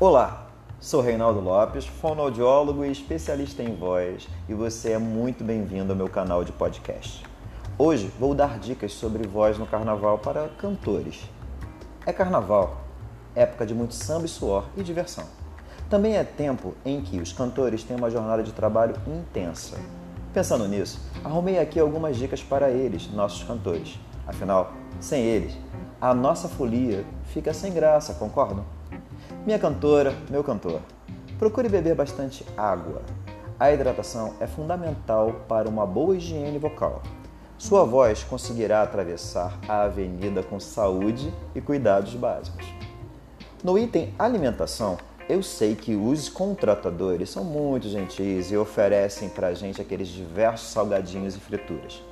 Olá, 0.00 0.46
sou 0.80 1.02
Reinaldo 1.02 1.40
Lopes, 1.40 1.84
fonoaudiólogo 1.86 2.86
e 2.86 2.90
especialista 2.90 3.62
em 3.62 3.76
voz, 3.76 4.26
e 4.48 4.54
você 4.54 4.92
é 4.92 4.98
muito 4.98 5.44
bem-vindo 5.44 5.92
ao 5.92 5.96
meu 5.96 6.08
canal 6.08 6.42
de 6.42 6.52
podcast. 6.52 7.22
Hoje 7.76 8.10
vou 8.18 8.34
dar 8.34 8.58
dicas 8.58 8.94
sobre 8.94 9.28
voz 9.28 9.58
no 9.58 9.66
carnaval 9.66 10.16
para 10.16 10.48
cantores. 10.56 11.20
É 12.06 12.14
carnaval, 12.14 12.78
época 13.34 13.66
de 13.66 13.74
muito 13.74 13.92
samba 13.92 14.24
e 14.24 14.28
suor 14.28 14.64
e 14.74 14.82
diversão. 14.82 15.26
Também 15.90 16.16
é 16.16 16.24
tempo 16.24 16.74
em 16.82 17.02
que 17.02 17.20
os 17.20 17.34
cantores 17.34 17.84
têm 17.84 17.94
uma 17.94 18.08
jornada 18.08 18.42
de 18.42 18.52
trabalho 18.52 18.96
intensa. 19.06 19.76
Pensando 20.32 20.66
nisso, 20.66 20.98
arrumei 21.22 21.58
aqui 21.58 21.78
algumas 21.78 22.16
dicas 22.16 22.42
para 22.42 22.70
eles, 22.70 23.12
nossos 23.12 23.42
cantores. 23.42 24.00
Afinal, 24.26 24.72
sem 24.98 25.22
eles, 25.22 25.54
a 26.00 26.14
nossa 26.14 26.48
folia 26.48 27.04
fica 27.26 27.52
sem 27.52 27.70
graça, 27.70 28.14
concordam? 28.14 28.79
Minha 29.46 29.58
cantora, 29.58 30.14
meu 30.28 30.44
cantor, 30.44 30.82
procure 31.38 31.66
beber 31.66 31.94
bastante 31.94 32.44
água. 32.58 33.00
A 33.58 33.72
hidratação 33.72 34.34
é 34.38 34.46
fundamental 34.46 35.32
para 35.48 35.66
uma 35.66 35.86
boa 35.86 36.14
higiene 36.14 36.58
vocal. 36.58 37.02
Sua 37.56 37.86
voz 37.86 38.22
conseguirá 38.22 38.82
atravessar 38.82 39.58
a 39.66 39.84
avenida 39.84 40.42
com 40.42 40.60
saúde 40.60 41.32
e 41.54 41.60
cuidados 41.60 42.14
básicos. 42.16 42.66
No 43.64 43.78
item 43.78 44.12
alimentação, 44.18 44.98
eu 45.26 45.42
sei 45.42 45.74
que 45.74 45.96
os 45.96 46.28
contratadores 46.28 47.30
são 47.30 47.42
muito 47.42 47.88
gentis 47.88 48.50
e 48.50 48.58
oferecem 48.58 49.30
pra 49.30 49.54
gente 49.54 49.80
aqueles 49.80 50.08
diversos 50.08 50.68
salgadinhos 50.68 51.34
e 51.34 51.40
frituras. 51.40 52.02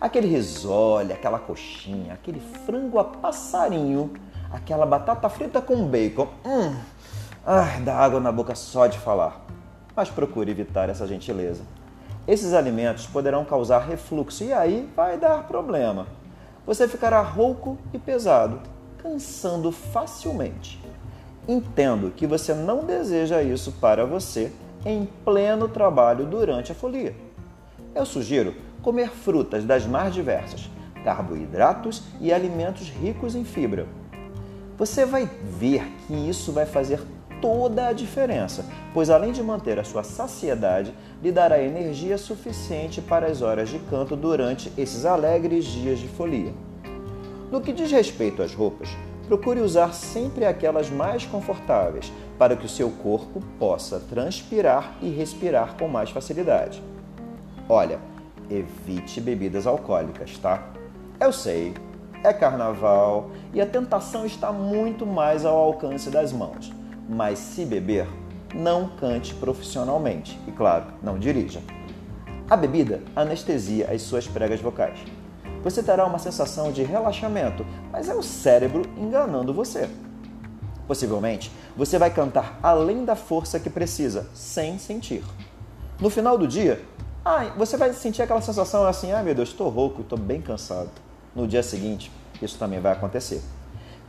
Aquele 0.00 0.28
risole, 0.28 1.12
aquela 1.12 1.40
coxinha, 1.40 2.12
aquele 2.12 2.40
frango 2.64 3.00
a 3.00 3.04
passarinho 3.04 4.12
aquela 4.52 4.84
batata 4.84 5.28
frita 5.28 5.60
com 5.60 5.86
bacon. 5.86 6.28
Hum, 6.44 6.76
ai, 7.44 7.80
dá 7.80 7.96
água 7.96 8.20
na 8.20 8.30
boca 8.30 8.54
só 8.54 8.86
de 8.86 8.98
falar. 8.98 9.44
Mas 9.96 10.10
procure 10.10 10.50
evitar 10.50 10.88
essa 10.88 11.06
gentileza. 11.06 11.62
Esses 12.26 12.52
alimentos 12.52 13.06
poderão 13.06 13.44
causar 13.44 13.80
refluxo 13.80 14.44
e 14.44 14.52
aí 14.52 14.88
vai 14.94 15.18
dar 15.18 15.46
problema. 15.48 16.06
Você 16.64 16.86
ficará 16.86 17.20
rouco 17.20 17.76
e 17.92 17.98
pesado, 17.98 18.60
cansando 18.98 19.72
facilmente. 19.72 20.80
Entendo 21.48 22.12
que 22.12 22.26
você 22.26 22.54
não 22.54 22.84
deseja 22.84 23.42
isso 23.42 23.72
para 23.72 24.06
você 24.06 24.52
em 24.84 25.06
pleno 25.24 25.66
trabalho 25.66 26.24
durante 26.24 26.70
a 26.70 26.74
folia. 26.74 27.16
Eu 27.94 28.06
sugiro 28.06 28.54
comer 28.80 29.10
frutas 29.10 29.64
das 29.64 29.84
mais 29.84 30.14
diversas, 30.14 30.70
carboidratos 31.04 32.04
e 32.20 32.32
alimentos 32.32 32.88
ricos 32.88 33.34
em 33.34 33.44
fibra 33.44 33.86
você 34.76 35.04
vai 35.04 35.28
ver 35.42 35.84
que 36.06 36.14
isso 36.14 36.52
vai 36.52 36.66
fazer 36.66 37.00
toda 37.40 37.88
a 37.88 37.92
diferença, 37.92 38.64
pois 38.94 39.10
além 39.10 39.32
de 39.32 39.42
manter 39.42 39.78
a 39.78 39.84
sua 39.84 40.04
saciedade, 40.04 40.94
lhe 41.20 41.32
dará 41.32 41.60
energia 41.60 42.16
suficiente 42.16 43.00
para 43.00 43.26
as 43.26 43.42
horas 43.42 43.68
de 43.68 43.80
canto 43.80 44.14
durante 44.14 44.72
esses 44.78 45.04
alegres 45.04 45.64
dias 45.64 45.98
de 45.98 46.08
folia. 46.08 46.54
No 47.50 47.60
que 47.60 47.72
diz 47.72 47.90
respeito 47.90 48.42
às 48.42 48.54
roupas, 48.54 48.88
procure 49.26 49.60
usar 49.60 49.92
sempre 49.92 50.44
aquelas 50.44 50.88
mais 50.88 51.26
confortáveis 51.26 52.12
para 52.38 52.56
que 52.56 52.66
o 52.66 52.68
seu 52.68 52.90
corpo 52.90 53.42
possa 53.58 54.00
transpirar 54.00 54.96
e 55.02 55.10
respirar 55.10 55.76
com 55.76 55.88
mais 55.88 56.10
facilidade. 56.10 56.82
Olha, 57.68 57.98
evite 58.50 59.20
bebidas 59.20 59.66
alcoólicas, 59.66 60.38
tá? 60.38 60.70
Eu 61.20 61.32
sei, 61.32 61.74
é 62.24 62.32
carnaval 62.32 63.30
e 63.52 63.60
a 63.60 63.66
tentação 63.66 64.24
está 64.24 64.52
muito 64.52 65.04
mais 65.06 65.44
ao 65.44 65.56
alcance 65.56 66.10
das 66.10 66.32
mãos. 66.32 66.72
Mas 67.08 67.38
se 67.38 67.64
beber, 67.64 68.06
não 68.54 68.88
cante 68.88 69.34
profissionalmente 69.34 70.38
e, 70.46 70.52
claro, 70.52 70.86
não 71.02 71.18
dirija. 71.18 71.60
A 72.48 72.56
bebida 72.56 73.00
anestesia 73.16 73.90
as 73.90 74.02
suas 74.02 74.26
pregas 74.26 74.60
vocais. 74.60 74.98
Você 75.64 75.82
terá 75.82 76.04
uma 76.06 76.18
sensação 76.18 76.72
de 76.72 76.82
relaxamento, 76.82 77.64
mas 77.90 78.08
é 78.08 78.14
o 78.14 78.22
cérebro 78.22 78.82
enganando 78.96 79.54
você. 79.54 79.88
Possivelmente, 80.86 81.52
você 81.76 81.98
vai 81.98 82.10
cantar 82.10 82.58
além 82.62 83.04
da 83.04 83.14
força 83.14 83.60
que 83.60 83.70
precisa, 83.70 84.28
sem 84.34 84.78
sentir. 84.78 85.24
No 86.00 86.10
final 86.10 86.36
do 86.36 86.48
dia, 86.48 86.82
ai, 87.24 87.52
você 87.56 87.76
vai 87.76 87.92
sentir 87.92 88.22
aquela 88.22 88.40
sensação 88.40 88.84
assim: 88.84 89.12
ah, 89.12 89.22
meu 89.22 89.34
Deus, 89.34 89.50
estou 89.50 89.68
rouco, 89.68 90.02
estou 90.02 90.18
bem 90.18 90.42
cansado 90.42 90.90
no 91.34 91.46
dia 91.46 91.62
seguinte, 91.62 92.10
isso 92.40 92.58
também 92.58 92.80
vai 92.80 92.92
acontecer. 92.92 93.42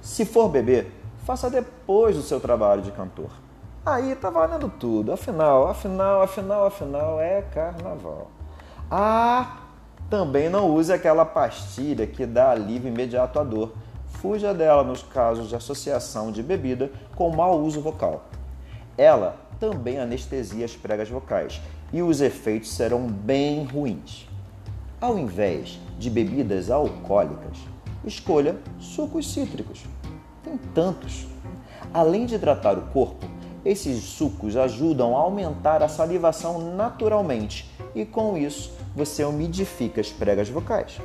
Se 0.01 0.25
for 0.25 0.49
beber, 0.49 0.91
faça 1.25 1.49
depois 1.49 2.15
do 2.15 2.21
seu 2.21 2.39
trabalho 2.39 2.81
de 2.81 2.91
cantor. 2.91 3.29
Aí 3.85 4.15
tá 4.15 4.29
valendo 4.29 4.69
tudo. 4.69 5.11
Afinal, 5.11 5.67
afinal, 5.67 6.21
afinal, 6.21 6.65
afinal, 6.65 7.19
é 7.19 7.41
carnaval. 7.41 8.31
Ah, 8.89 9.57
também 10.09 10.49
não 10.49 10.69
use 10.69 10.91
aquela 10.91 11.25
pastilha 11.25 12.07
que 12.07 12.25
dá 12.25 12.51
alívio 12.51 12.89
imediato 12.89 13.39
à 13.39 13.43
dor. 13.43 13.73
Fuja 14.07 14.53
dela 14.53 14.83
nos 14.83 15.03
casos 15.03 15.49
de 15.49 15.55
associação 15.55 16.31
de 16.31 16.41
bebida 16.41 16.91
com 17.15 17.29
mau 17.35 17.59
uso 17.59 17.81
vocal. 17.81 18.25
Ela 18.97 19.35
também 19.59 19.99
anestesia 19.99 20.65
as 20.65 20.75
pregas 20.75 21.09
vocais 21.09 21.61
e 21.91 22.01
os 22.01 22.21
efeitos 22.21 22.73
serão 22.73 23.07
bem 23.07 23.65
ruins. 23.65 24.27
Ao 25.03 25.19
invés 25.19 25.81
de 25.99 26.09
bebidas 26.09 26.71
alcoólicas, 26.71 27.57
escolha 28.05 28.55
sucos 28.79 29.33
cítricos. 29.33 29.83
Tem 30.41 30.57
tantos. 30.73 31.27
Além 31.93 32.25
de 32.25 32.35
hidratar 32.35 32.77
o 32.77 32.83
corpo, 32.83 33.25
esses 33.65 34.01
sucos 34.01 34.55
ajudam 34.55 35.13
a 35.17 35.19
aumentar 35.19 35.83
a 35.83 35.89
salivação 35.89 36.73
naturalmente 36.73 37.69
e 37.93 38.05
com 38.05 38.37
isso 38.37 38.71
você 38.95 39.25
umidifica 39.25 39.99
as 39.99 40.09
pregas 40.09 40.47
vocais. 40.47 41.01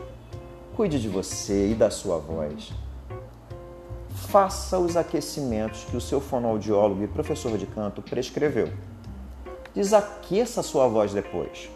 Cuide 0.76 1.03
de 1.03 1.08
você 1.08 1.72
e 1.72 1.75
da 1.75 1.91
sua 1.91 2.19
voz. 2.19 2.72
Faça 4.28 4.78
os 4.78 4.97
aquecimentos 4.97 5.82
que 5.87 5.97
o 5.97 6.00
seu 6.00 6.20
fonoaudiólogo 6.20 7.03
e 7.03 7.08
professor 7.08 7.58
de 7.58 7.66
canto 7.66 8.00
prescreveu. 8.00 8.72
Desaqueça 9.75 10.60
a 10.60 10.62
sua 10.62 10.87
voz 10.87 11.12
depois. 11.12 11.69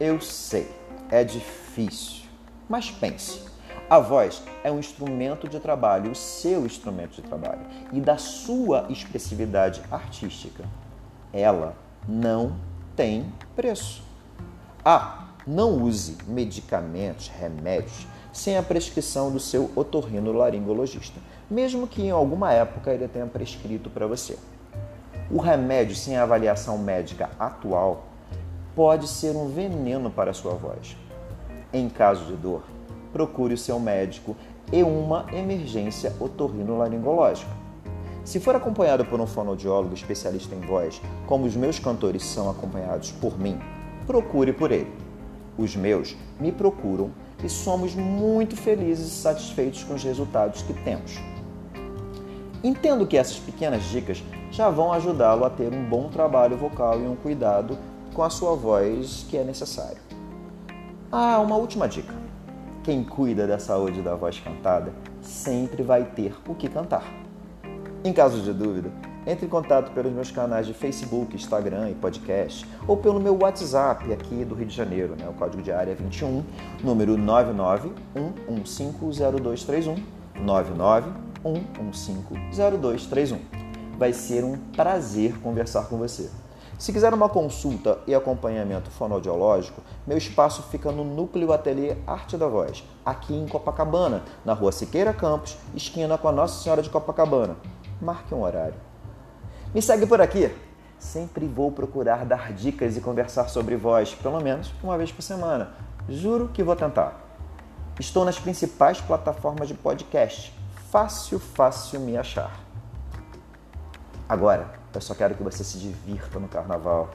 Eu 0.00 0.22
sei 0.22 0.82
é 1.10 1.24
difícil. 1.24 2.24
Mas 2.68 2.90
pense, 2.90 3.42
a 3.88 3.98
voz 3.98 4.42
é 4.62 4.70
um 4.70 4.78
instrumento 4.78 5.48
de 5.48 5.60
trabalho, 5.60 6.10
o 6.10 6.14
seu 6.14 6.64
instrumento 6.64 7.16
de 7.16 7.22
trabalho 7.22 7.60
e 7.92 8.00
da 8.00 8.16
sua 8.16 8.86
expressividade 8.88 9.82
artística. 9.90 10.64
Ela 11.32 11.76
não 12.08 12.56
tem 12.96 13.32
preço. 13.54 14.02
Ah, 14.84 15.28
não 15.46 15.82
use 15.82 16.16
medicamentos, 16.26 17.28
remédios 17.28 18.06
sem 18.34 18.58
a 18.58 18.62
prescrição 18.62 19.30
do 19.30 19.38
seu 19.38 19.70
otorrinolaringologista, 19.76 21.20
mesmo 21.48 21.86
que 21.86 22.02
em 22.02 22.10
alguma 22.10 22.52
época 22.52 22.92
ele 22.92 23.06
tenha 23.06 23.26
prescrito 23.26 23.88
para 23.88 24.08
você. 24.08 24.36
O 25.30 25.38
remédio 25.38 25.94
sem 25.94 26.16
avaliação 26.16 26.76
médica 26.76 27.30
atual 27.38 28.06
pode 28.74 29.06
ser 29.06 29.36
um 29.36 29.48
veneno 29.48 30.10
para 30.10 30.30
a 30.30 30.34
sua 30.34 30.54
voz. 30.54 30.96
Em 31.72 31.88
caso 31.88 32.24
de 32.24 32.34
dor, 32.34 32.62
procure 33.12 33.54
o 33.54 33.58
seu 33.58 33.78
médico 33.78 34.36
e 34.72 34.82
uma 34.82 35.26
emergência 35.32 36.12
otorrinolaringológica. 36.18 37.50
Se 38.24 38.40
for 38.40 38.56
acompanhado 38.56 39.04
por 39.04 39.20
um 39.20 39.26
fonoaudiólogo 39.26 39.94
especialista 39.94 40.54
em 40.54 40.60
voz, 40.60 41.00
como 41.26 41.44
os 41.44 41.54
meus 41.54 41.78
cantores 41.78 42.24
são 42.24 42.50
acompanhados 42.50 43.12
por 43.12 43.38
mim, 43.38 43.58
procure 44.06 44.52
por 44.52 44.72
ele. 44.72 44.90
Os 45.58 45.76
meus 45.76 46.16
me 46.40 46.50
procuram 46.50 47.10
e 47.44 47.48
somos 47.48 47.94
muito 47.94 48.56
felizes 48.56 49.06
e 49.06 49.20
satisfeitos 49.20 49.84
com 49.84 49.94
os 49.94 50.02
resultados 50.02 50.62
que 50.62 50.72
temos. 50.72 51.20
Entendo 52.62 53.06
que 53.06 53.18
essas 53.18 53.36
pequenas 53.36 53.82
dicas 53.84 54.24
já 54.50 54.70
vão 54.70 54.92
ajudá-lo 54.92 55.44
a 55.44 55.50
ter 55.50 55.72
um 55.72 55.84
bom 55.84 56.08
trabalho 56.08 56.56
vocal 56.56 56.98
e 56.98 57.06
um 57.06 57.14
cuidado 57.14 57.76
com 58.14 58.22
a 58.22 58.30
sua 58.30 58.54
voz 58.54 59.26
que 59.28 59.36
é 59.36 59.44
necessário. 59.44 59.98
Ah, 61.10 61.40
uma 61.40 61.56
última 61.56 61.88
dica. 61.88 62.14
Quem 62.84 63.02
cuida 63.02 63.44
da 63.46 63.58
saúde 63.58 64.02
da 64.02 64.14
voz 64.14 64.38
cantada 64.38 64.92
sempre 65.20 65.82
vai 65.82 66.04
ter 66.04 66.36
o 66.48 66.54
que 66.54 66.68
cantar. 66.68 67.04
Em 68.04 68.12
caso 68.12 68.40
de 68.40 68.52
dúvida, 68.52 68.92
entre 69.26 69.46
em 69.46 69.48
contato 69.48 69.90
pelos 69.92 70.12
meus 70.12 70.30
canais 70.30 70.66
de 70.66 70.74
Facebook, 70.74 71.34
Instagram 71.34 71.90
e 71.90 71.94
podcast, 71.94 72.68
ou 72.86 72.96
pelo 72.96 73.18
meu 73.18 73.36
WhatsApp 73.40 74.12
aqui 74.12 74.44
do 74.44 74.54
Rio 74.54 74.66
de 74.66 74.76
Janeiro, 74.76 75.16
né? 75.18 75.26
o 75.28 75.32
código 75.32 75.62
de 75.62 75.72
área 75.72 75.94
21, 75.94 76.44
número 76.82 77.16
991150231, 77.16 79.98
991150231. 81.42 83.38
Vai 83.98 84.12
ser 84.12 84.44
um 84.44 84.58
prazer 84.76 85.40
conversar 85.40 85.88
com 85.88 85.96
você. 85.96 86.28
Se 86.78 86.92
quiser 86.92 87.14
uma 87.14 87.28
consulta 87.28 87.98
e 88.06 88.14
acompanhamento 88.14 88.90
fonoaudiológico, 88.90 89.80
meu 90.06 90.18
espaço 90.18 90.62
fica 90.64 90.90
no 90.90 91.04
Núcleo 91.04 91.52
Ateliê 91.52 91.96
Arte 92.06 92.36
da 92.36 92.48
Voz, 92.48 92.84
aqui 93.06 93.34
em 93.34 93.46
Copacabana, 93.46 94.22
na 94.44 94.54
rua 94.54 94.72
Siqueira 94.72 95.12
Campos, 95.12 95.56
esquina 95.74 96.18
com 96.18 96.28
a 96.28 96.32
Nossa 96.32 96.62
Senhora 96.62 96.82
de 96.82 96.90
Copacabana. 96.90 97.56
Marque 98.00 98.34
um 98.34 98.42
horário. 98.42 98.74
Me 99.72 99.80
segue 99.80 100.04
por 100.06 100.20
aqui. 100.20 100.52
Sempre 100.98 101.46
vou 101.46 101.70
procurar 101.70 102.24
dar 102.24 102.52
dicas 102.52 102.96
e 102.96 103.00
conversar 103.00 103.48
sobre 103.48 103.76
voz, 103.76 104.14
pelo 104.14 104.40
menos 104.40 104.72
uma 104.82 104.98
vez 104.98 105.12
por 105.12 105.22
semana. 105.22 105.72
Juro 106.08 106.48
que 106.48 106.62
vou 106.62 106.74
tentar. 106.74 107.20
Estou 108.00 108.24
nas 108.24 108.38
principais 108.38 109.00
plataformas 109.00 109.68
de 109.68 109.74
podcast. 109.74 110.52
Fácil, 110.90 111.38
fácil 111.38 112.00
me 112.00 112.16
achar. 112.16 112.58
Agora, 114.28 114.83
eu 114.94 115.00
só 115.00 115.14
quero 115.14 115.34
que 115.34 115.42
você 115.42 115.64
se 115.64 115.78
divirta 115.78 116.38
no 116.38 116.48
carnaval. 116.48 117.10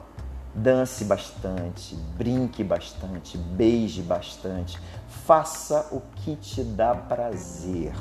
Dance 0.54 1.04
bastante, 1.04 1.94
brinque 2.16 2.64
bastante, 2.64 3.38
beije 3.38 4.02
bastante. 4.02 4.80
Faça 5.24 5.88
o 5.92 6.02
que 6.16 6.36
te 6.36 6.62
dá 6.64 6.94
prazer. 6.94 7.94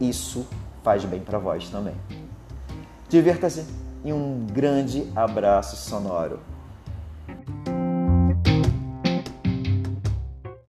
Isso 0.00 0.46
faz 0.82 1.04
bem 1.04 1.20
para 1.20 1.38
voz 1.38 1.68
também. 1.68 1.94
Divirta-se 3.08 3.64
e 4.04 4.12
um 4.12 4.46
grande 4.46 5.10
abraço 5.14 5.76
sonoro. 5.76 6.40